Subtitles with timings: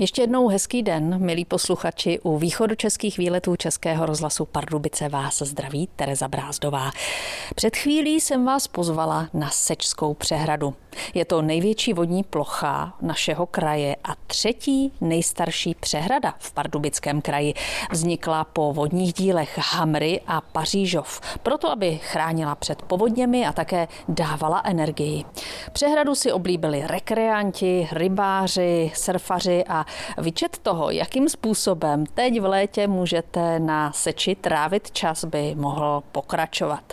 [0.00, 2.20] Ještě jednou hezký den, milí posluchači.
[2.22, 6.90] U východočeských výletů Českého rozhlasu Pardubice vás zdraví Tereza Brázdová.
[7.54, 10.74] Před chvílí jsem vás pozvala na Sečskou přehradu.
[11.14, 17.54] Je to největší vodní plocha našeho kraje a třetí nejstarší přehrada v Pardubickém kraji.
[17.92, 24.62] Vznikla po vodních dílech Hamry a Pařížov, proto aby chránila před povodněmi a také dávala
[24.64, 25.24] energii.
[25.72, 29.87] Přehradu si oblíbili rekreanti, rybáři, surfaři a
[30.18, 36.92] Vyčet toho, jakým způsobem teď v létě můžete na seči trávit čas, by mohl pokračovat.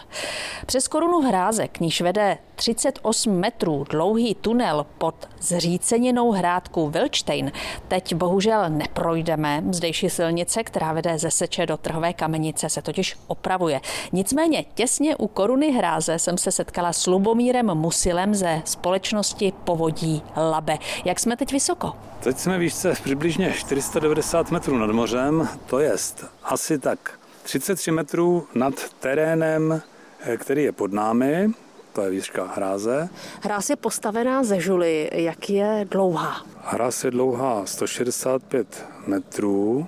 [0.66, 7.52] Přes korunu hrázek, níž vede 38 metrů dlouhý tunel pod zříceninou hrádku Vilčtejn,
[7.88, 9.64] teď bohužel neprojdeme.
[9.72, 13.82] Zdejší silnice, která vede ze Seče do Trhové kamenice, se totiž opravuje.
[14.12, 20.78] Nicméně těsně u koruny hráze jsem se setkala s Lubomírem Musilem ze společnosti Povodí Labe.
[21.06, 21.94] Jak jsme teď vysoko?
[22.20, 28.74] Teď jsme výšce přibližně 490 metrů nad mořem, to jest asi tak 33 metrů nad
[29.00, 29.82] terénem,
[30.20, 31.50] eh, který je pod námi,
[31.96, 33.10] to je výška hráze.
[33.42, 36.46] Hráz je postavená ze žuly, jak je dlouhá?
[36.62, 39.88] Hráz je dlouhá 165 metrů,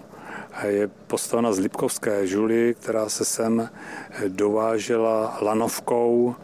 [0.67, 3.69] je postavena z Lipkovské žuly, která se sem
[4.27, 6.35] dovážela lanovkou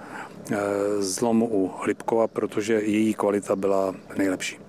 [0.51, 0.57] eh,
[0.99, 4.59] z lomu u Lipkova, protože její kvalita byla nejlepší.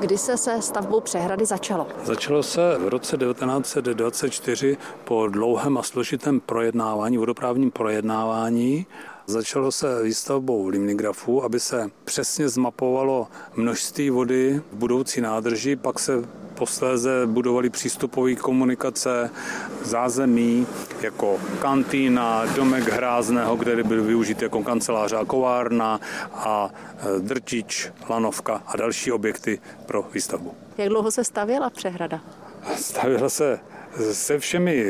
[0.00, 1.86] Kdy se se stavbou přehrady začalo?
[2.04, 8.86] Začalo se v roce 1924 po dlouhém a složitém projednávání, vodoprávním projednávání
[9.26, 16.12] Začalo se výstavbou limnigrafu, aby se přesně zmapovalo množství vody v budoucí nádrži, pak se
[16.54, 19.30] posléze budovaly přístupové komunikace,
[19.82, 20.66] zázemí
[21.00, 26.00] jako kantýna, domek hrázného, kde byl využit jako kancelář a kovárna
[26.32, 30.54] a e, drtič, lanovka a další objekty pro výstavbu.
[30.78, 32.20] Jak dlouho se stavěla přehrada?
[32.76, 33.60] Stavěla se
[34.12, 34.86] se všemi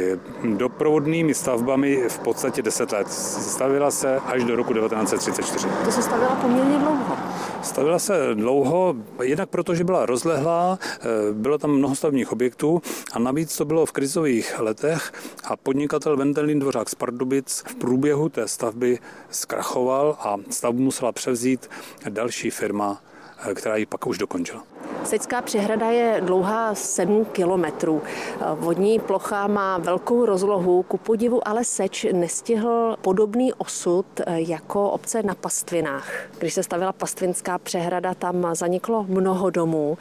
[0.57, 3.13] doprovodnými stavbami v podstatě 10 let.
[3.13, 5.69] Stavila se až do roku 1934.
[5.85, 7.17] To se stavila poměrně dlouho.
[7.63, 12.83] Stavila se dlouho, jednak proto, že byla rozlehlá, eh, bylo tam mnoho stavních objektů
[13.13, 15.13] a navíc to bylo v krizových letech
[15.45, 18.99] a podnikatel Vendelin Dvořák z Pardubic v průběhu té stavby
[19.31, 21.71] zkrachoval a stavbu musela převzít
[22.09, 23.03] další firma,
[23.51, 24.74] eh, která ji pak už dokončila.
[25.05, 28.03] Sečská přehrada je dlouhá 7 kilometrů.
[28.55, 35.35] Vodní plocha má velkou rozlohu, ku podivu ale Seč nestihl podobný osud jako obce na
[35.35, 36.13] Pastvinách.
[36.39, 39.99] Když se stavila Pastvinská přehrada, tam zaniklo mnoho domů.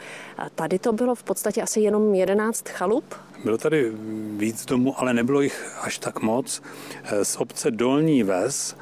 [0.54, 3.04] Tady to bylo v podstatě asi jenom 11 chalup.
[3.44, 3.92] Bylo tady
[4.36, 6.62] víc domů, ale nebylo jich až tak moc.
[7.22, 8.76] Z obce Dolní Ves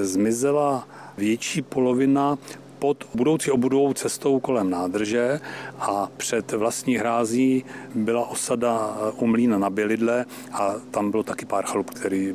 [0.00, 2.38] zmizela větší polovina
[2.78, 5.40] pod budoucí obudovou cestou kolem nádrže
[5.80, 11.64] a před vlastní hrází byla osada u Mlína na Bělidle a tam bylo taky pár
[11.64, 12.28] chalup, které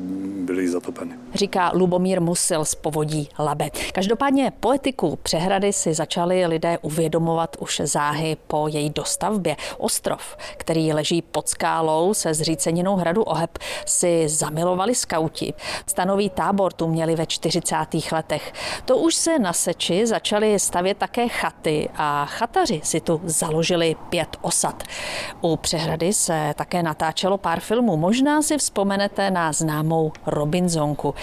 [0.44, 1.14] byly zatopeny.
[1.34, 3.70] Říká Lubomír Musil z povodí Labe.
[3.92, 9.56] Každopádně poetiku přehrady si začali lidé uvědomovat už záhy po její dostavbě.
[9.78, 15.54] Ostrov, který leží pod skálou se zříceninou hradu Oheb, si zamilovali skauti.
[15.86, 17.76] Stanový tábor tu měli ve 40.
[18.12, 18.52] letech.
[18.84, 23.96] To už se na Seči začal začali stavět také chaty a chataři si tu založili
[24.08, 24.82] pět osad.
[25.40, 27.96] U přehrady se také natáčelo pár filmů.
[27.96, 31.14] Možná si vzpomenete na známou Robinsonku.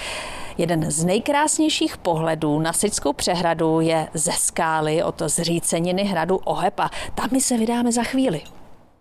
[0.57, 6.89] Jeden z nejkrásnějších pohledů na Sickou přehradu je ze skály od zříceniny hradu Ohepa.
[7.15, 8.41] Tam my se vydáme za chvíli.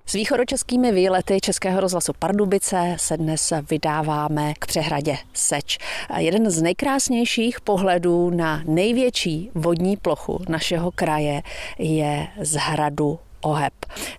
[0.07, 5.79] S východočeskými výlety Českého rozhlasu Pardubice se dnes vydáváme k přehradě Seč.
[6.19, 11.43] Jeden z nejkrásnějších pohledů na největší vodní plochu našeho kraje
[11.79, 13.73] je z hradu OHEP.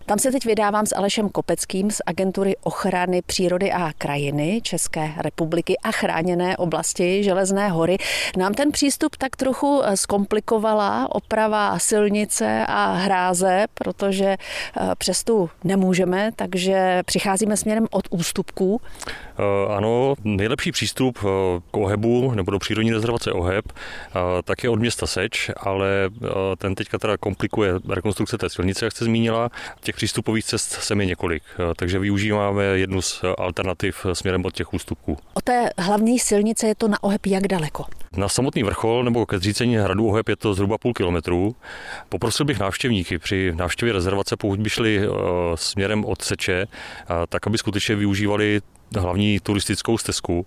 [0.05, 5.77] Tam se teď vydávám s Alešem Kopeckým z agentury ochrany přírody a krajiny České republiky
[5.83, 7.97] a chráněné oblasti Železné hory.
[8.37, 15.49] Nám ten přístup tak trochu eh, zkomplikovala oprava silnice a hráze, protože eh, přes tu
[15.63, 18.81] nemůžeme, takže přicházíme směrem od ústupků.
[19.07, 21.19] Eh, ano, nejlepší přístup
[21.71, 23.65] k Ohebu nebo do přírodní rezervace Oheb
[24.43, 26.09] tak je od města Seč, ale
[26.57, 29.49] ten teďka teda komplikuje rekonstrukce té silnice, jak jste zmínila.
[29.81, 34.73] Těch přístupových cest se mi několik, eh, takže využíváme jednu z alternativ směrem od těch
[34.73, 35.17] ústupků.
[35.33, 37.85] O té hlavní silnice je to na Oheb jak daleko?
[38.17, 41.55] Na samotný vrchol nebo ke zřícení hradu Oheb je to zhruba půl kilometru.
[42.09, 45.07] Poprosil bych návštěvníky při návštěvě rezervace, pokud by šli eh,
[45.55, 46.67] směrem od Seče,
[47.29, 48.61] tak aby skutečně využívali
[48.99, 50.45] hlavní turistickou stezku,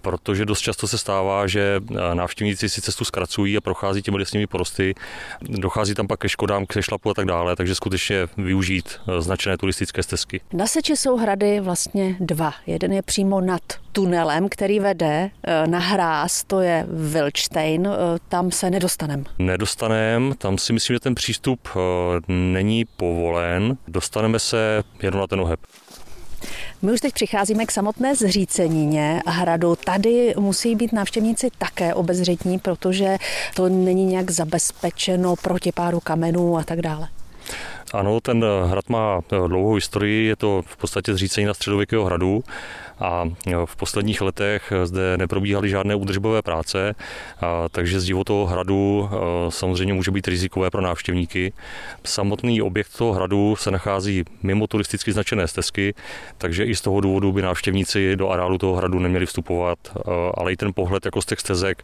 [0.00, 1.80] protože dost často se stává, že
[2.14, 4.94] návštěvníci si cestu zkracují a prochází těmi lesními porosty,
[5.40, 10.02] dochází tam pak ke škodám, k šlapu a tak dále, takže skutečně využít značené turistické
[10.02, 10.40] stezky.
[10.52, 12.54] Na Seči jsou hrady vlastně dva.
[12.66, 13.62] Jeden je přímo nad
[13.92, 19.24] tunelem, který vede eh, na hráz, to je Wilčstein, eh, tam se nedostaneme.
[19.38, 21.78] Nedostaneme, tam si myslím, že ten přístup eh,
[22.32, 25.60] není povolen, dostaneme se jenom na ten oheb.
[26.84, 29.76] My už teď přicházíme k samotné zřícenině hradu.
[29.76, 33.18] Tady musí být návštěvníci také obezřetní, protože
[33.54, 37.08] to není nějak zabezpečeno proti páru kamenů a tak dále.
[37.92, 42.44] Ano, ten hrad má dlouhou historii, je to v podstatě zřícení na středověkého hradu
[43.00, 43.24] a
[43.64, 46.94] v posledních letech zde neprobíhaly žádné údržbové práce,
[47.70, 49.10] takže zdivo toho hradu
[49.48, 51.52] samozřejmě může být rizikové pro návštěvníky.
[52.04, 55.94] Samotný objekt toho hradu se nachází mimo turisticky značené stezky,
[56.38, 59.78] takže i z toho důvodu by návštěvníci do areálu toho hradu neměli vstupovat,
[60.34, 61.82] ale i ten pohled jako z těch stezek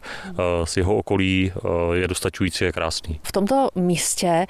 [0.63, 1.51] z jeho okolí
[1.93, 3.19] je dostačující a krásný.
[3.23, 4.45] V tomto místě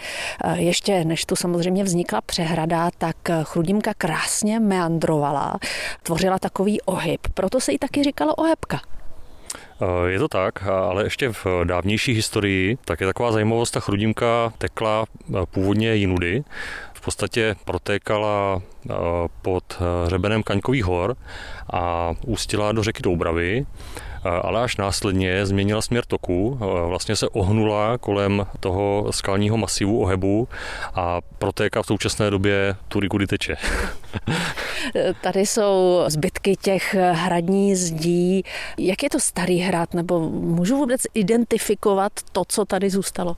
[0.53, 5.59] ještě než tu samozřejmě vznikla přehrada, tak Chrudimka krásně meandrovala,
[6.03, 8.81] tvořila takový ohyb, proto se jí taky říkalo ohebka.
[9.81, 14.53] Eh, je to tak, ale ještě v dávnější historii tak je taková zajímavost, ta chrudimka
[14.57, 16.43] tekla eh, původně jinudy,
[16.93, 18.61] v podstatě protékala
[19.41, 19.63] pod
[20.05, 21.15] hřebenem Kaňkových hor
[21.73, 23.65] a ústila do řeky Doubravy
[24.23, 30.47] ale až následně změnila směr toku, vlastně se ohnula kolem toho skalního masivu Ohebu
[30.95, 33.55] a protéká v současné době tudy, kudy teče.
[35.21, 38.43] Tady jsou zbytky těch hradní zdí.
[38.77, 43.35] Jak je to starý hrad, nebo můžu vůbec identifikovat to, co tady zůstalo?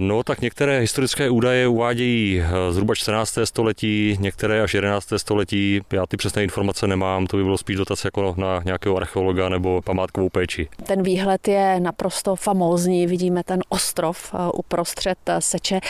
[0.00, 3.38] No, tak některé historické údaje uvádějí eh, zhruba 14.
[3.44, 5.12] století, některé až 11.
[5.16, 5.80] století.
[5.92, 9.82] Já ty přesné informace nemám, to by bylo spíš dotaz jako na nějakého archeologa nebo
[9.82, 10.68] památkovou péči.
[10.86, 15.80] Ten výhled je naprosto famózní, vidíme ten ostrov eh, uprostřed eh, seče.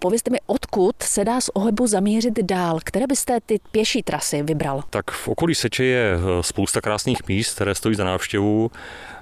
[0.00, 2.78] Povězte mi, odkud se dá z Ohebu zamířit dál?
[2.84, 4.82] Které byste ty pěší trasy vybral?
[4.90, 8.70] Tak v okolí seče je spousta krásných míst, které stojí za návštěvu.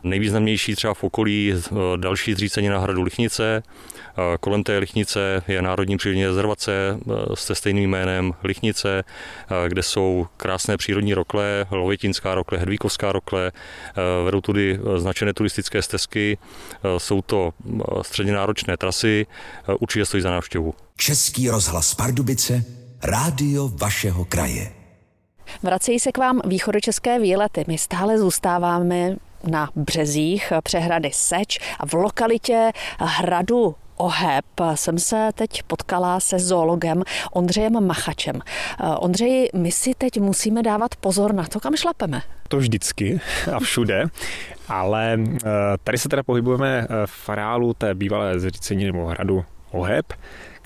[0.02, 1.54] Nejvýznamnější třeba v okolí
[1.96, 3.62] další zřícení na hradu Lichnice,
[4.40, 6.98] Kolem té Lichnice je Národní přírodní rezervace
[7.34, 13.52] se stejným jménem Lichnice, e, kde jsou krásné přírodní rokle, Lovětinská rokle, Hedvíkovská rokle, e,
[14.24, 16.38] vedou tudy značené turistické stezky,
[16.98, 17.50] jsou to
[18.02, 19.26] středně náročné trasy,
[19.80, 20.74] určitě stojí za návštěvu.
[20.96, 22.64] Český rozhlas Pardubice,
[23.02, 24.72] rádio vašeho kraje.
[25.62, 27.64] Vracejí se k vám východočeské výlety.
[27.66, 35.62] My stále zůstáváme na březích přehrady Seč a v lokalitě hradu Oheb jsem se teď
[35.62, 37.02] potkala se zoologem
[37.32, 38.40] Ondřejem Machačem.
[38.98, 42.22] Ondřej, my si teď musíme dávat pozor na to, kam šlapeme.
[42.48, 43.20] To vždycky
[43.52, 44.04] a všude,
[44.68, 45.48] ale eh,
[45.84, 50.06] tady se teda pohybujeme eh, v areálu té bývalé zřícení nebo hradu Oheb,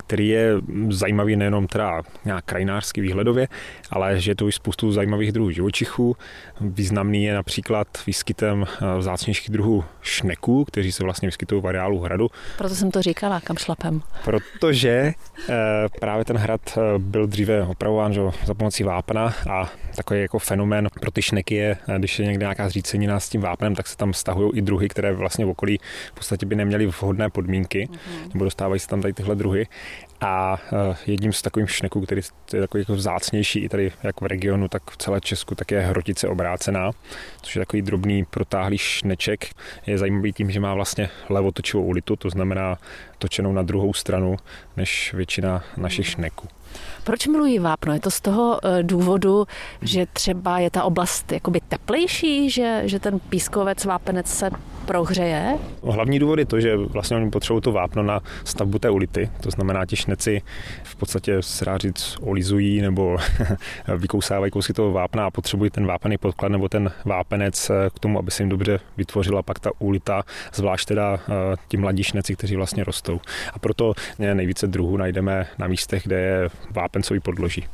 [0.06, 0.52] který je
[0.90, 3.48] zajímavý nejenom teda nějak krajinářsky výhledově,
[3.90, 6.16] ale že je to i spoustu zajímavých druhů živočichů.
[6.60, 12.30] Významný je například výskytem eh, vzácnějších druhů šneků, kteří se vlastně vyskytují v areálu hradu.
[12.58, 14.02] Proto jsem to říkala, kam šlapem.
[14.24, 15.12] Protože
[15.48, 15.54] eh,
[16.00, 20.88] právě ten hrad eh, byl dříve opravován že, za pomocí vápna a takový jako fenomén
[21.00, 24.12] pro ty šneky je, když je někde nějaká zřícenina s tím vápnem, tak se tam
[24.14, 25.78] stahují i druhy, které vlastně v okolí
[26.12, 28.32] v podstatě by neměly vhodné podmínky, mm-hmm.
[28.34, 29.66] nebo dostávají se tam tady tyhle druhy.
[30.22, 32.20] A eh, jedním z takových šneků, který
[32.54, 35.80] je takový jako vzácnější i tady jak v regionu, tak v celé Česku, tak je
[35.80, 36.90] hrotice obrácená,
[37.42, 39.46] což je takový drobný protáhlý šneček.
[39.86, 42.78] Je zajímavý tím, že má vlastně levotočivou ulitu, to znamená
[43.18, 44.36] točenou na druhou stranu
[44.76, 46.48] než většina našich šneků.
[47.04, 47.92] Proč milují vápno?
[47.92, 49.46] Je to z toho eh, důvodu,
[49.82, 54.50] že třeba je ta oblast jakoby teplejší, že, že ten pískovec vápenec se
[54.86, 55.58] prohřeje?
[55.82, 59.50] Hlavní důvod je to, že vlastně oni potřebují to vápno na stavbu té ulity, to
[59.50, 60.42] znamená ti šneci
[60.82, 61.40] v podstatě
[61.76, 63.16] říct olizují nebo
[63.96, 68.18] vykousávají kousky toho vápna a potřebují ten vápený podklad nebo ten vápenec eh, k tomu,
[68.18, 70.22] aby se jim dobře vytvořila pak ta ulita,
[70.54, 73.20] zvlášť teda eh, ti mladí šneci, kteří vlastně rostou.
[73.52, 77.66] A proto nejvíce druhů najdeme na místech, kde je vápencový podloží.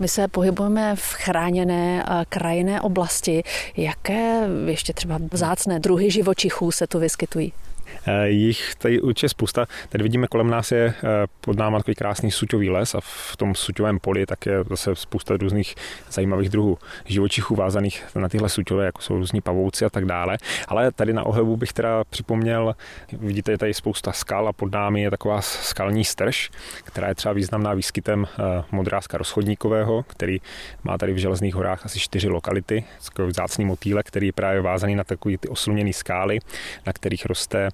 [0.00, 3.42] My se pohybujeme v chráněné eh, krajinné oblasti.
[3.76, 7.52] Jaké ještě třeba vzácné druhy živočichů se tu vyskytují?
[8.24, 9.66] Jich tady určitě spousta.
[9.88, 10.94] Tady vidíme kolem nás je
[11.40, 15.36] pod náma takový krásný suťový les a v tom suťovém poli tak je zase spousta
[15.36, 15.74] různých
[16.10, 20.38] zajímavých druhů živočichů vázaných na tyhle suťové, jako jsou různí pavouci a tak dále.
[20.68, 22.76] Ale tady na Ohebu bych teda připomněl,
[23.12, 26.50] vidíte, je tady spousta skal a pod námi je taková skalní strž,
[26.84, 28.26] která je třeba významná výskytem
[28.70, 30.40] modrázka rozchodníkového, který
[30.84, 34.94] má tady v Železných horách asi čtyři lokality, takový vzácný motýlek, který je právě vázaný
[34.94, 36.38] na takový ty osluněné skály,
[36.86, 37.68] na kterých roste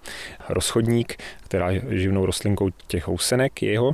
[0.48, 3.92] rozchodník, která je živnou rostlinkou těch housenek jeho.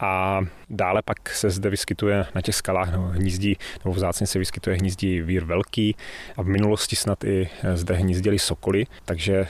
[0.00, 0.40] A
[0.70, 5.20] Dále pak se zde vyskytuje na těch skalách nebo hnízdí, nebo vzácně se vyskytuje hnízdí
[5.20, 5.96] vír velký
[6.36, 9.46] a v minulosti snad i eh, zde hnízděli sokoly, takže eh,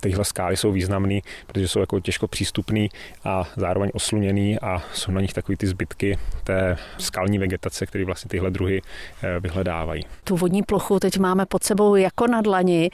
[0.00, 2.88] tyhle skály jsou významné, protože jsou jako těžko přístupný
[3.24, 8.28] a zároveň osluněný a jsou na nich takový ty zbytky té skalní vegetace, které vlastně
[8.28, 8.82] tyhle druhy
[9.22, 10.04] eh, vyhledávají.
[10.24, 12.90] Tu vodní plochu teď máme pod sebou jako na dlani.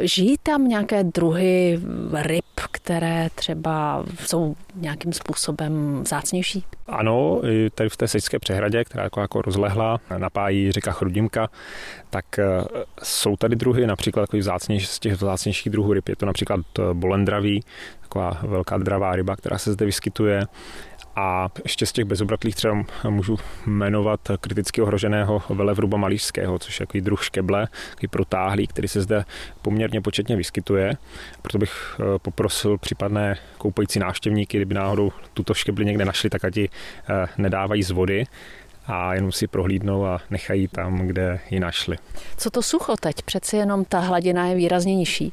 [0.00, 1.80] Žijí tam nějaké druhy
[2.14, 6.64] ryb, které třeba jsou nějakým způsobem vzácnější?
[6.98, 7.40] Ano,
[7.74, 11.48] tady v té Sečské přehradě, která jako, jako rozlehla, napájí řeka Chrudimka,
[12.10, 12.44] tak eh,
[13.02, 16.08] jsou tady druhy, například takový vzácnější, z těch vzácnějších druhů ryb.
[16.08, 17.64] Je to například eh, bolendraví,
[18.00, 20.46] taková velká dravá ryba, která se zde vyskytuje.
[21.18, 27.00] A ještě z těch bezobratlých třeba můžu jmenovat kriticky ohroženého velevruba malířského, což je takový
[27.00, 29.24] druh škeble, takový protáhlý, který se zde
[29.62, 30.92] poměrně početně vyskytuje.
[31.42, 36.56] Proto bych eh, poprosil případné koupající návštěvníky, kdyby náhodou tuto škebli někde našli, tak ať
[36.56, 38.24] ji eh, nedávají z vody
[38.86, 41.96] a jenom si prohlídnou a nechají tam, kde ji našli.
[42.36, 43.22] Co to sucho teď?
[43.22, 45.32] Přeci jenom ta hladina je výrazně nižší.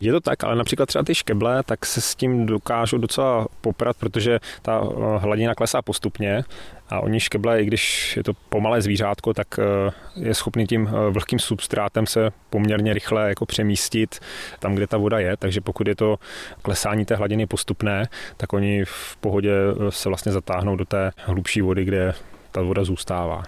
[0.00, 3.96] Je to tak, ale například třeba ty škeble, tak se s tím dokážou docela poprat,
[3.96, 6.44] protože ta eh, hladina klesá postupně
[6.88, 11.10] a oni škeble, i když je to pomalé zvířátko, tak eh, je schopný tím eh,
[11.10, 14.20] vlhkým substrátem se poměrně rychle jako přemístit
[14.58, 16.18] tam, kde ta voda je, takže pokud je to
[16.62, 19.52] klesání té hladiny postupné, tak oni v pohodě
[19.90, 22.14] se vlastně zatáhnou do té hlubší vody, kde
[22.52, 23.42] ta voda zůstává.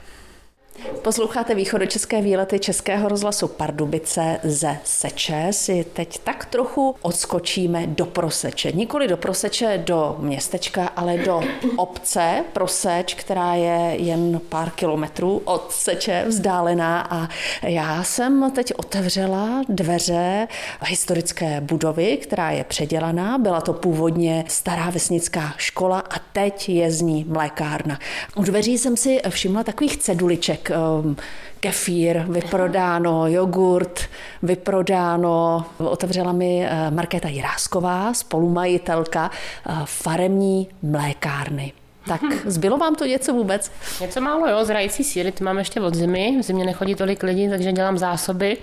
[1.03, 5.47] Posloucháte východočeské výlety Českého rozhlasu Pardubice ze Seče.
[5.51, 8.73] Si teď tak trochu odskočíme do Proseče.
[8.73, 11.41] Nikoli do Proseče, do městečka, ale do
[11.77, 17.01] obce Proseč, která je jen pár kilometrů od Seče vzdálená.
[17.11, 17.29] A
[17.63, 20.49] já jsem teď otevřela dveře
[20.83, 23.39] historické budovy, která je předělaná.
[23.39, 27.99] Byla to původně stará vesnická škola a teď je z ní mlékárna.
[28.37, 31.17] U dveří jsem si všimla takových ceduliček, um,
[31.61, 34.01] kefír vyprodáno, jogurt
[34.43, 35.65] vyprodáno.
[35.79, 41.73] Otevřela mi eh, Markéta Jirásková, spolumajitelka eh, faremní mlékárny.
[42.09, 43.73] Tak zbylo vám to něco vůbec?
[44.01, 47.49] Něco málo, jo, zrající síry, ty mám ještě od zimy, v zimě nechodí tolik lidí,
[47.49, 48.59] takže dělám zásoby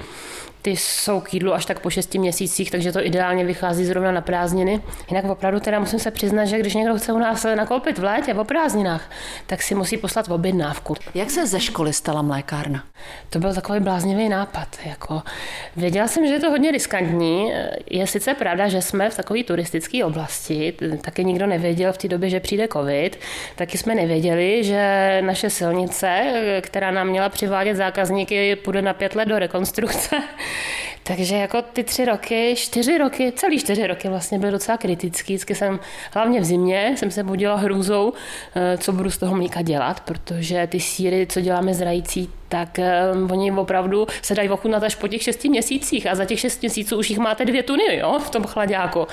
[0.64, 4.22] ty jsou k jídlu až tak po šesti měsících, takže to ideálně vychází zrovna na
[4.22, 4.82] prázdniny.
[5.10, 8.34] Jinak opravdu teda musím se přiznat, že když někdo chce u nás nakoupit v létě
[8.34, 9.12] o prázdninách,
[9.48, 10.96] tak si musí poslat objednávku.
[11.14, 12.84] Jak se ze školy stala mlékárna?
[13.30, 14.68] To byl takový bláznivý nápad.
[14.86, 15.22] Jako.
[15.76, 17.54] Věděla jsem, že je to hodně riskantní.
[17.90, 22.30] Je sice pravda, že jsme v takové turistické oblasti, taky nikdo nevěděl v té době,
[22.30, 23.20] že přijde covid,
[23.56, 29.28] taky jsme nevěděli, že naše silnice, která nám měla přivádět zákazníky, půjde na pět let
[29.28, 30.16] do rekonstrukce.
[31.04, 35.34] Takže jako ty tři roky, čtyři roky, celý čtyři roky vlastně byly docela kritický.
[35.34, 35.80] Vždycky jsem,
[36.14, 38.14] hlavně v zimě, jsem se budila hrůzou,
[38.56, 42.80] eh, co budu z toho mlíka dělat, protože ty síry, co děláme zrající, tak
[43.14, 46.62] um, oni opravdu se dají ochutnat až po těch šesti měsících a za těch šest
[46.62, 49.08] měsíců už jich máte dvě tuny jo, v tom chladáku.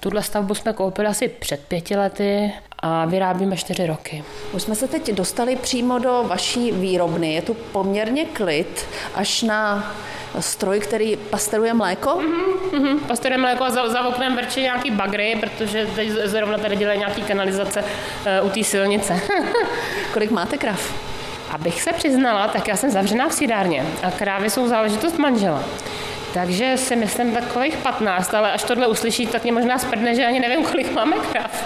[0.00, 4.24] Tuhle stavbu jsme koupili asi před pěti lety a vyrábíme čtyři roky.
[4.52, 7.34] Už jsme se teď dostali přímo do vaší výrobny.
[7.34, 9.94] Je tu poměrně klid až na
[10.40, 12.10] stroj, který pasteruje mléko?
[12.10, 12.98] Mm-hmm, mm-hmm.
[12.98, 17.22] Pasteruje mléko a za, za oknem vrčí nějaký bagry, protože teď zrovna tady dělají nějaký
[17.22, 17.84] kanalizace
[18.40, 19.20] uh, u té silnice.
[20.12, 21.13] Kolik máte krav?
[21.54, 25.64] Abych se přiznala, tak já jsem zavřená v sídárně a krávy jsou záležitost manžela.
[26.34, 30.40] Takže si myslím takových 15, ale až tohle uslyší, tak mě možná sprdne, že ani
[30.40, 31.64] nevím, kolik máme krav.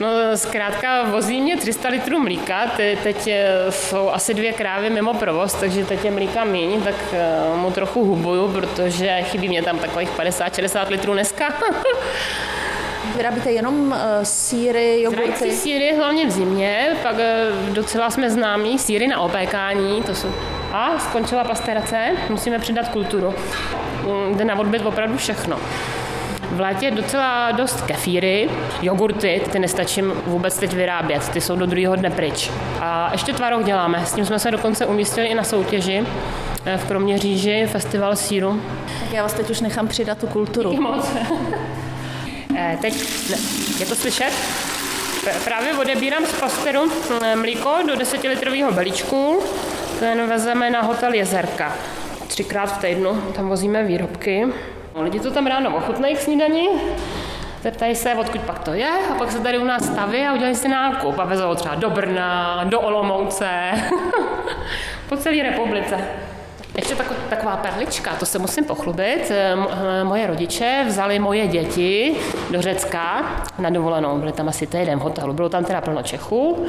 [0.00, 5.14] No zkrátka vozí mě 300 litrů mlíka, Te, teď eh, jsou asi dvě krávy mimo
[5.14, 9.78] provoz, takže teď je mlíka míň, tak eh, mu trochu hubuju, protože chybí mě tam
[9.78, 11.54] takových 50-60 litrů dneska.
[13.16, 15.32] Vyrábíte jenom uh, síry, jogurty?
[15.38, 20.28] Zrající síry hlavně v zimě, pak uh, docela jsme známí síry na opékání, to jsou
[20.72, 23.34] a skončila pasterace, musíme přidat kulturu.
[24.04, 25.58] Mm, jde na odbyt opravdu všechno.
[26.50, 28.50] V létě docela dost kefíry,
[28.82, 32.50] jogurty, ty nestačím vůbec teď vyrábět, ty jsou do druhého dne pryč.
[32.80, 36.06] A ještě tvaroh děláme, s tím jsme se dokonce umístili i na soutěži
[36.76, 38.60] v Kroměříži, festival síru.
[39.00, 40.70] Tak já vás teď už nechám přidat tu kulturu.
[40.70, 41.12] Díky moc.
[42.56, 42.94] Eh, teď,
[43.80, 44.32] je to slyšet?
[45.44, 46.92] Právě odebírám z pasteru
[47.22, 49.42] eh, mlíko do 10 litrového belíčku.
[50.00, 51.72] Ten vezeme na hotel Jezerka.
[52.26, 54.46] Třikrát v týdnu tam vozíme výrobky.
[54.94, 56.68] Lidi to tam ráno ochutnají k snídani,
[57.62, 60.54] zeptají se, odkud pak to je, a pak se tady u nás staví a udělají
[60.54, 63.48] si nákup a vezou třeba do Brna, do Olomouce,
[65.08, 65.98] po celé republice.
[66.76, 69.30] Ještě tak, taková perlička, to se musím pochlubit.
[69.30, 69.56] Eh,
[70.00, 72.16] eh, moje rodiče vzali moje děti
[72.50, 73.24] do Řecka
[73.58, 74.18] na dovolenou.
[74.18, 76.66] Byli tam asi týden v hotelu, bylo tam teda plno Čechů.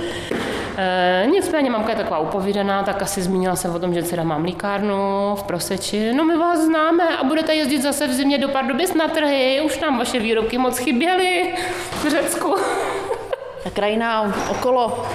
[0.77, 4.38] E, nicméně mamka je taková upovídaná, tak asi zmínila jsem o tom, že dcera má
[4.38, 4.96] mlíkárnu
[5.36, 6.13] v Proseči.
[6.13, 9.79] No my vás známe a budete jezdit zase v zimě do Pardubic na trhy, už
[9.79, 11.53] nám vaše výrobky moc chyběly
[11.93, 12.55] v Řecku.
[13.63, 15.05] Ta krajina okolo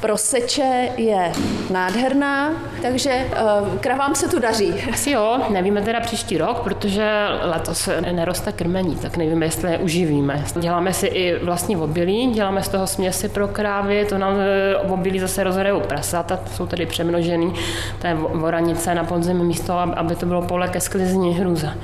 [0.00, 1.32] proseče je
[1.72, 2.50] nádherná,
[2.82, 4.74] takže uh, kravám se tu daří.
[4.92, 10.44] Asi jo, nevíme teda příští rok, protože letos neroste krmení, tak nevíme, jestli je uživíme.
[10.60, 15.20] Děláme si i vlastní obilí, děláme z toho směsi pro krávy, to nám eh, obilí
[15.20, 17.54] zase rozhrajou prasata, jsou tady přemnožený,
[18.00, 21.74] to je voranice na podzemí místo, aby to bylo pole ke sklizni hrůza.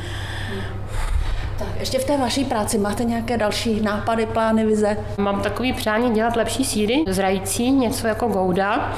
[1.58, 4.96] Tak ještě v té vaší práci máte nějaké další nápady, plány, vize?
[5.18, 8.92] Mám takový přání dělat lepší síry, zrající, něco jako gouda.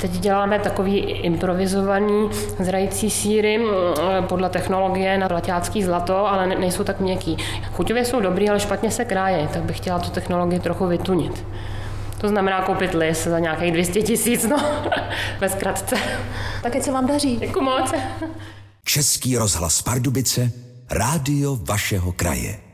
[0.00, 3.66] Teď děláme takový improvizovaný zrající síry mm,
[4.26, 7.36] podle technologie na laťácký zlato, ale nejsou tak měkký.
[7.72, 11.44] Chuťově jsou dobrý, ale špatně se kráje, tak bych chtěla tu technologii trochu vytunit.
[12.20, 14.56] To znamená koupit lis za nějakých 200 tisíc, no,
[15.40, 15.96] ve zkratce.
[16.62, 17.36] Tak ať se vám daří.
[17.36, 17.94] Děkuji moc.
[18.84, 20.52] Český rozhlas Pardubice
[20.90, 22.67] rádio vašeho kraje.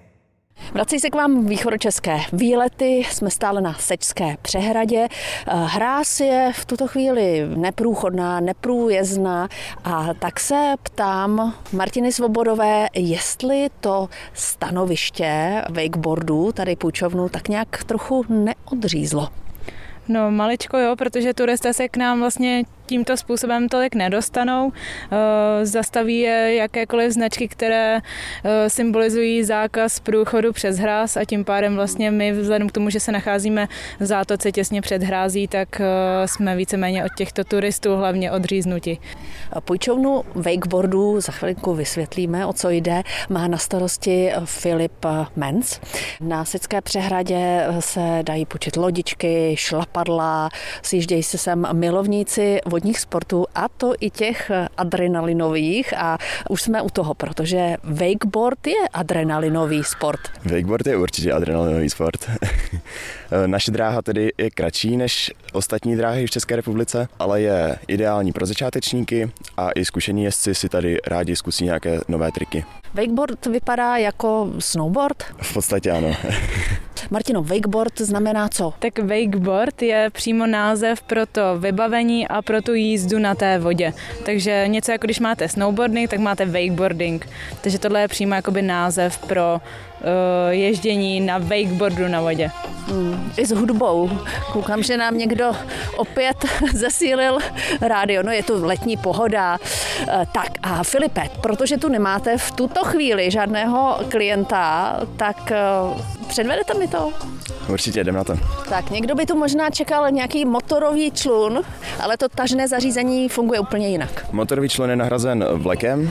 [0.72, 5.08] Vrací se k vám východočeské výlety, jsme stále na Sečské přehradě.
[5.08, 9.48] Eh, Hráz je v tuto chvíli neprůchodná, neprůjezdná
[9.84, 18.24] a tak se ptám Martiny Svobodové, jestli to stanoviště wakeboardu, tady půjčovnu, tak nějak trochu
[18.28, 19.28] neodřízlo.
[20.08, 24.72] No maličko jo, protože turisté se k nám vlastně tímto způsobem tolik nedostanou.
[25.12, 31.74] Eh, zastaví je jakékoliv značky, které eh, symbolizují zákaz průchodu přes hráz a tím pádem
[31.74, 33.68] vlastně my vzhledem k tomu, že se nacházíme
[34.00, 35.84] v zátoce těsně před hrází, tak eh,
[36.28, 38.98] jsme víceméně od těchto turistů hlavně odříznuti.
[39.60, 43.02] Půjčovnu wakeboardu za chvilinku vysvětlíme, o co jde.
[43.28, 45.80] Má na starosti Filip Menz.
[46.20, 50.48] Na Sické přehradě se dají půjčit lodičky, šlapadla,
[50.82, 56.18] sjíždějí se sem milovníci vodních sportů a to i těch adrenalinových a
[56.48, 60.20] už jsme u toho, protože wakeboard je adrenalinový sport.
[60.44, 62.30] Wakeboard je určitě adrenalinový sport.
[63.46, 68.46] Naše dráha tedy je kratší než ostatní dráhy v České republice, ale je ideální pro
[68.46, 72.64] začátečníky a i zkušení jezdci si tady rádi zkusí nějaké nové triky.
[72.94, 75.22] Wakeboard vypadá jako snowboard?
[75.42, 76.16] V podstatě ano.
[77.10, 78.74] Martino, wakeboard znamená co?
[78.78, 83.92] Tak wakeboard je přímo název pro to vybavení a pro tu jízdu na té vodě.
[84.24, 87.28] Takže něco jako když máte snowboarding, tak máte wakeboarding.
[87.60, 89.60] Takže tohle je přímo jakoby název pro
[90.50, 92.50] ježdění na wakeboardu na vodě.
[92.88, 94.10] Mm, I s hudbou.
[94.52, 95.52] Koukám, že nám někdo
[95.96, 96.36] opět
[96.74, 97.38] zesílil
[97.80, 98.22] rádio.
[98.22, 99.58] No je to letní pohoda.
[99.58, 105.52] Uh, tak a Filipe, protože tu nemáte v tuto chvíli žádného klienta, tak
[105.92, 107.12] uh, předvedete mi to?
[107.68, 108.36] Určitě, jdem na to.
[108.68, 111.62] Tak někdo by tu možná čekal nějaký motorový člun,
[112.00, 114.26] ale to tažné zařízení funguje úplně jinak.
[114.32, 116.10] Motorový člun je nahrazen vlekem.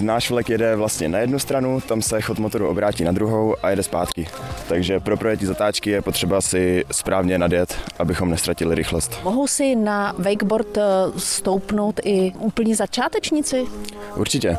[0.00, 3.70] Náš vlek jede vlastně na jednu stranu, tam se chod motoru obrátí na druhou a
[3.70, 4.28] jede zpátky.
[4.68, 9.20] Takže pro projetí zatáčky je potřeba si správně nadjet, abychom nestratili rychlost.
[9.24, 10.82] Mohou si na wakeboard eh,
[11.16, 13.66] stoupnout i úplní začátečníci?
[14.16, 14.58] Určitě.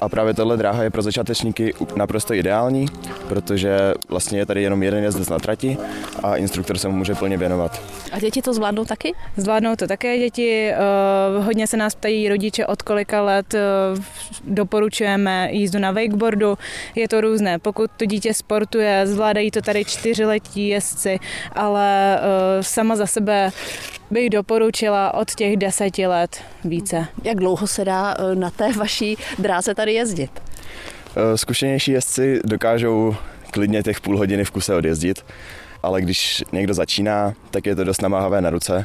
[0.00, 2.86] A právě tahle dráha je pro začátečníky naprosto ideální,
[3.28, 5.76] protože vlastně je tady jenom jeden jezdec na trati
[6.22, 7.82] a instruktor se mu může plně věnovat.
[8.12, 9.14] A děti to zvládnou taky?
[9.36, 10.72] Zvládnou to také děti.
[11.38, 13.54] Hodně se nás ptají rodiče, od kolika let
[14.44, 16.58] doporučujeme jízdu na wakeboardu.
[16.94, 17.58] Je to různé.
[17.58, 21.18] Pokud to dítě sportuje, zvládají to tady čtyřletí jezdci,
[21.52, 22.18] ale
[22.60, 23.50] sama za sebe
[24.10, 27.06] bych doporučila od těch deseti let více.
[27.24, 30.30] Jak dlouho se dá na té vaší dráze tady jezdit?
[31.34, 33.16] Zkušenější jezdci dokážou
[33.50, 35.24] klidně těch půl hodiny v kuse odjezdit,
[35.82, 38.84] ale když někdo začíná, tak je to dost namáhavé na ruce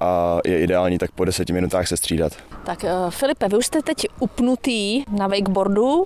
[0.00, 2.32] a je ideální tak po deseti minutách se střídat.
[2.64, 6.04] Tak Filipe, vy už jste teď upnutý na wakeboardu,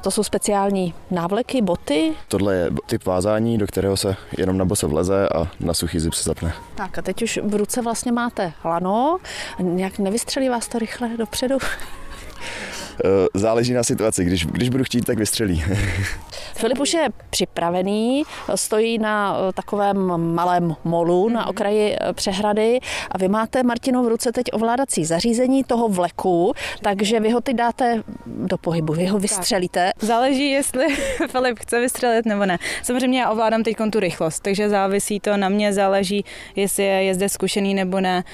[0.00, 2.12] to jsou speciální návleky, boty.
[2.28, 6.14] Tohle je typ vázání, do kterého se jenom na boso vleze a na suchý zip
[6.14, 6.52] se zapne.
[6.74, 9.18] Tak a teď už v ruce vlastně máte lano,
[9.60, 11.58] nějak nevystřelí vás to rychle dopředu?
[13.04, 14.24] Eh, záleží na situaci.
[14.24, 15.64] Když, když budu chtít, tak vystřelí.
[16.54, 18.22] Filip už je připravený,
[18.54, 19.96] stojí na eh, takovém
[20.34, 21.50] malém molu na mhm.
[21.50, 27.20] okraji eh, přehrady a vy máte, Martino, v ruce teď ovládací zařízení toho vleku, takže
[27.20, 29.90] vy ho teď dáte do pohybu, vy ho vystřelíte.
[29.94, 30.04] Tak.
[30.04, 30.86] Záleží, jestli
[31.28, 32.58] Filip chce vystřelit nebo ne.
[32.82, 36.24] Samozřejmě já ovládám teď tu rychlost, takže závisí to na mě, záleží,
[36.56, 38.24] jestli je jezdec zkušený nebo ne.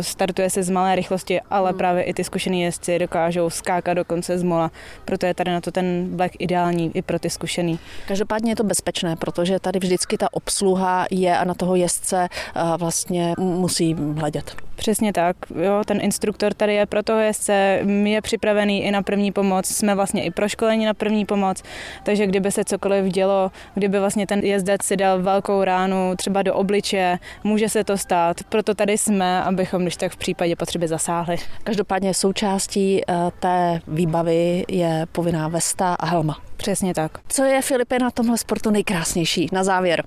[0.00, 1.78] Startuje se z malé rychlosti, ale hmm.
[1.78, 4.70] právě i ty zkušený jezdci dokážou skákat do dokonce z mola.
[5.04, 7.78] Proto je tady na to ten Black ideální i pro ty zkušený.
[8.08, 12.60] Každopádně je to bezpečné, protože tady vždycky ta obsluha je a na toho jezdce eh,
[12.76, 14.56] vlastně musí hledět.
[14.76, 15.36] Přesně tak.
[15.62, 19.94] Jo, ten instruktor tady je pro toho jezdce, je připravený i na první pomoc, jsme
[19.94, 21.62] vlastně i proškolení na první pomoc,
[22.02, 26.54] takže kdyby se cokoliv dělo, kdyby vlastně ten jezdec si dal velkou ránu třeba do
[26.54, 28.36] obliče, může se to stát.
[28.48, 31.36] Proto tady jsme, abychom když tak v případě potřeby zasáhli.
[31.64, 36.51] Každopádně součástí eh, té výbavy je povinná vesta a helma.
[36.62, 37.18] Přesně tak.
[37.28, 40.04] Co je Filipe na tomhle sportu nejkrásnější na závěr?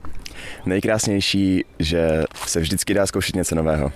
[0.65, 3.91] Nejkrásnější, že se vždycky dá zkoušet něco nového.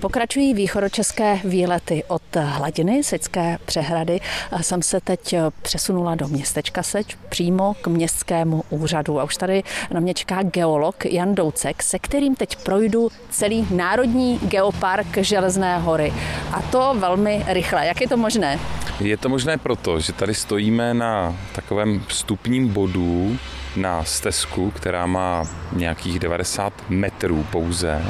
[0.00, 4.20] Pokračují východočeské výlety od hladiny Seďské přehrady.
[4.60, 9.20] Jsem se teď přesunula do městečka Seč, přímo k městskému úřadu.
[9.20, 14.38] A už tady na mě čeká geolog Jan Doucek, se kterým teď projdu celý Národní
[14.38, 16.12] geopark Železné hory.
[16.52, 17.86] A to velmi rychle.
[17.86, 18.58] Jak je to možné?
[19.00, 23.36] Je to možné proto, že tady stojíme na takovém vstupním bodu
[23.76, 28.02] na stezku, která má nějakých 90 metrů pouze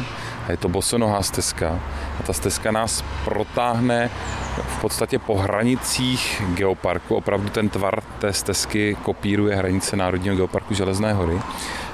[0.46, 1.80] a je to bosonohá stezka.
[2.20, 4.10] A ta stezka nás protáhne
[4.66, 7.14] v podstatě po hranicích geoparku.
[7.14, 11.40] Opravdu ten tvar té stezky kopíruje hranice Národního geoparku Železné hory.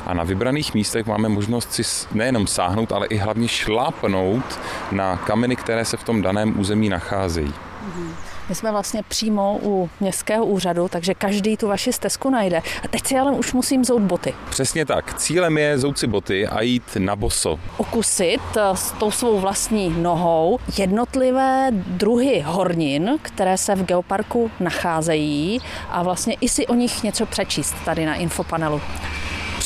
[0.07, 1.83] A na vybraných místech máme možnost si
[2.13, 4.61] nejenom sáhnout, ale i hlavně šlápnout
[4.93, 7.55] na kameny, které se v tom daném území nacházejí.
[7.55, 8.38] Mm-hmm.
[8.49, 12.63] My jsme vlastně přímo u městského úřadu, takže každý tu vaši stezku najde.
[12.85, 14.35] A teď si ale už musím zout boty.
[14.51, 15.15] Přesně tak.
[15.15, 17.61] Cílem je zout si boty a jít na boso.
[17.77, 25.61] Okusit eh, s tou svou vlastní nohou jednotlivé druhy hornin, které se v geoparku nacházejí
[25.91, 28.81] a vlastně i si o nich něco přečíst tady na infopanelu.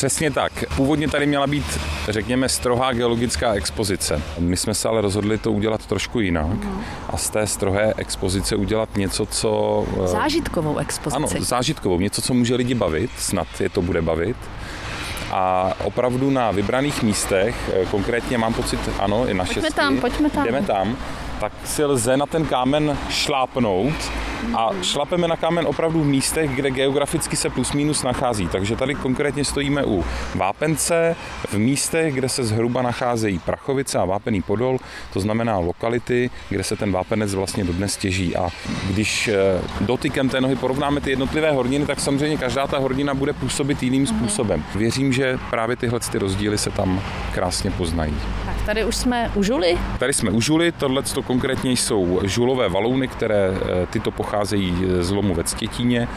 [0.03, 0.65] Přesně tak.
[0.77, 4.23] Původně tady měla být, řekněme, strohá geologická expozice.
[4.39, 6.81] My jsme se ale rozhodli to udělat trošku jinak mm.
[7.11, 9.85] a z té strohé expozice udělat něco, co...
[10.05, 11.17] Eh, zážitkovou expozici.
[11.17, 12.01] Ano, zážitkovou.
[12.01, 14.37] Něco, co může lidi bavit, snad je to bude bavit.
[15.31, 20.31] A opravdu na vybraných místech, eh, konkrétně mám pocit, ano, i na Pojďme tam, pojďme
[20.31, 20.45] tam.
[20.45, 20.97] Jdeme tam,
[21.43, 24.13] tak si lze na ten kámen šlápnout
[24.55, 28.49] a šlapeme na kámen opravdu v místech, kde geograficky se plus minus nachází.
[28.49, 31.17] Takže tady konkrétně stojíme u Vápence,
[31.49, 34.79] v místech, kde se zhruba nacházejí Prachovice a Vápený Podol,
[35.13, 38.37] to znamená lokality, kde se ten vápenec vlastně dodnes těží.
[38.37, 38.49] A
[38.91, 39.35] když eh,
[39.81, 44.03] dotykem té nohy porovnáme ty jednotlivé horniny, tak samozřejmě každá ta hornina bude působit jiným
[44.03, 44.17] mhm.
[44.17, 44.65] způsobem.
[44.75, 47.03] Věřím, že právě tyhle ty rozdíly se tam
[47.33, 48.15] krásně poznají.
[48.67, 49.79] Tady už jsme u Žuly?
[49.99, 55.35] Tady jsme u Žuly, tohle konkrétně jsou žulové valouny, které eh, tyto pocházejí z lomu
[55.35, 56.09] ve Ctětíně.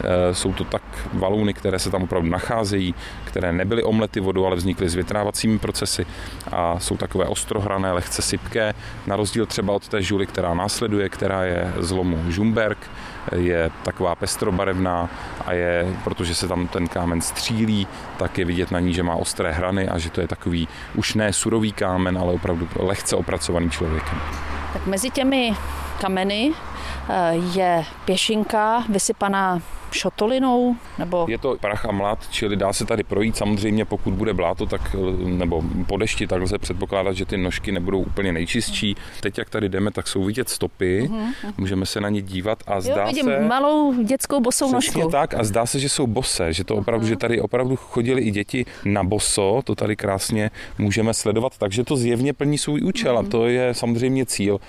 [0.00, 4.56] Eh, jsou to tak valouny, které se tam opravdu nacházejí, které nebyly omlety vodou, ale
[4.56, 6.06] vznikly s větrávacími procesy
[6.52, 8.74] a jsou takové ostrohrané, lehce sypké,
[9.06, 12.78] na rozdíl třeba od té žuly, která následuje, která je z lomu Žumberg,
[13.36, 15.10] je taková pestrobarevná
[15.46, 19.14] a je, protože se tam ten kámen střílí, tak je vidět na ní, že má
[19.14, 23.70] ostré hrany a že to je takový už ne surový kámen, ale opravdu lehce opracovaný
[23.70, 24.18] člověkem.
[24.72, 25.54] Tak mezi těmi
[26.00, 26.52] kameny
[27.08, 29.60] eh, je pěšinka vysypaná
[29.94, 30.76] šotolinou?
[30.98, 31.26] Nebo...
[31.28, 33.36] Je to prach a mlad, čili dá se tady projít.
[33.36, 38.00] Samozřejmě pokud bude bláto, tak, nebo po dešti, tak lze předpokládat, že ty nožky nebudou
[38.00, 38.96] úplně nejčistší.
[39.20, 41.52] Teď, jak tady jdeme, tak jsou vidět stopy, uh-huh.
[41.58, 43.40] můžeme se na ně dívat a zdá jo, vidím se...
[43.40, 45.08] malou dětskou bosou nožku.
[45.10, 47.08] tak a zdá se, že jsou bose, že to opravdu, uh-huh.
[47.08, 51.96] že tady opravdu chodili i děti na boso, to tady krásně můžeme sledovat, takže to
[51.96, 53.18] zjevně plní svůj účel uh-huh.
[53.18, 53.30] a mhm.
[53.30, 54.60] to je samozřejmě cíl.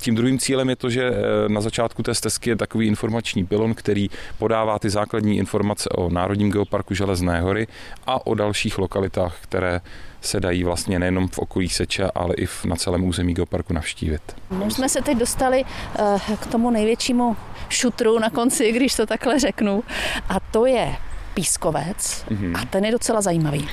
[0.00, 3.74] Tím druhým cílem je to, že eh, na začátku té stezky je takový informační pilon,
[3.74, 7.66] který podá podává ty základní informace o Národním geoparku Železné hory
[8.06, 9.80] a o dalších lokalitách, které
[10.20, 14.22] se dají vlastně nejenom v okolí Seče, ale i na celém území geoparku navštívit.
[14.50, 17.36] My jsme se teď dostali eh, k tomu největšímu
[17.68, 19.84] šutru na konci, když to takhle řeknu,
[20.28, 20.96] a to je
[21.38, 22.62] pískovec mm-hmm.
[22.62, 23.68] a ten je docela zajímavý.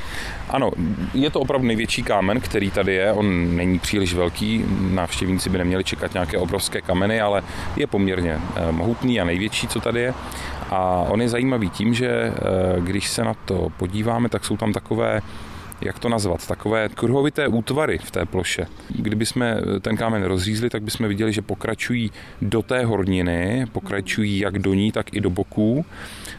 [0.49, 0.71] Ano,
[1.13, 3.11] je to opravdu největší kámen, který tady je.
[3.11, 7.43] On není příliš velký, návštěvníci by neměli čekat nějaké obrovské kameny, ale
[7.75, 10.13] je poměrně eh, mohutný a největší, co tady je.
[10.69, 12.33] A on je zajímavý tím, že eh,
[12.79, 15.21] když se na to podíváme, tak jsou tam takové
[15.81, 18.67] jak to nazvat, takové kruhovité útvary v té ploše.
[18.89, 24.59] Kdyby jsme ten kámen rozřízli, tak bychom viděli, že pokračují do té horniny, pokračují jak
[24.59, 25.85] do ní, tak i do boků.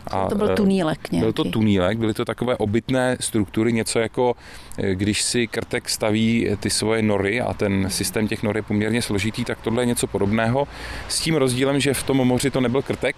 [0.07, 1.25] A to byl eh, tunílek nějaký.
[1.25, 4.37] Byl to tunílek, byly to takové obytné struktury, něco jako
[4.79, 9.03] eh, když si krtek staví ty svoje nory a ten systém těch nor je poměrně
[9.03, 10.69] složitý, tak tohle je něco podobného.
[11.09, 13.17] S tím rozdílem, že v tom moři to nebyl krtek,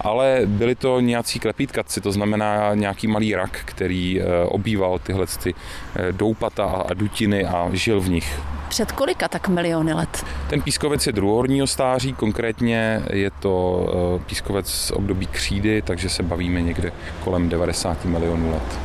[0.00, 5.54] ale byli to nějací klepítkatci, to znamená nějaký malý rak, který eh, obýval tyhle ty
[5.96, 8.40] eh, doupata a dutiny a žil v nich.
[8.68, 10.24] Před kolika tak miliony let?
[10.50, 13.86] Ten pískovec je druhohorního stáří, konkrétně je to
[14.20, 16.92] eh, pískovec z období křídy, takže se bavíme někde
[17.24, 18.78] kolem 90 milionů let.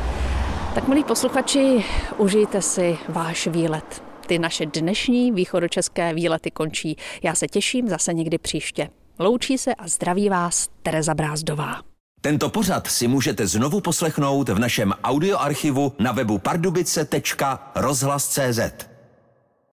[0.74, 1.84] Tak milí posluchači,
[2.16, 4.02] užijte si váš výlet.
[4.26, 6.96] Ty naše dnešní východočeské výlety končí.
[7.22, 8.88] Já se těším zase někdy příště.
[9.18, 11.82] Loučí se a zdraví vás Tereza Brázdová.
[12.20, 18.60] Tento pořad si můžete znovu poslechnout v našem audioarchivu na webu pardubice.rozhlas.cz.